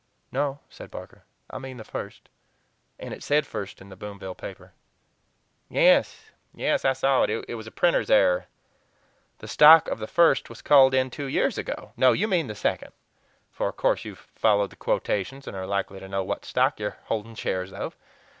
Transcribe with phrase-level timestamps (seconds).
[0.31, 2.27] "No," said Barker; "I mean the 'First'
[2.97, 4.73] and it said First in the Boomville paper."
[5.69, 6.83] "Yes, yes!
[6.85, 8.47] I saw it it was a printer's error.
[9.37, 11.93] The stock of the 'First' was called in two years ago.
[11.95, 12.13] No!
[12.13, 12.93] You mean the 'Second,'
[13.51, 16.97] for, of course, you've followed the quotations, and are likely to know what stock you're
[17.03, 17.95] holding shares of.